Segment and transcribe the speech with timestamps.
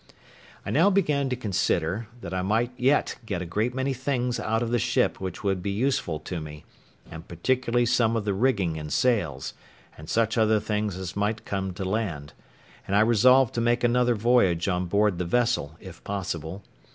[0.65, 4.63] I now began to consider that I might yet get a great many things out
[4.63, 6.65] of the ship which would be useful to me,
[7.11, 9.53] and particularly some of the rigging and sails,
[9.95, 12.33] and such other things as might come to land;
[12.87, 16.63] and I resolved to make another voyage on board the vessel, if possible.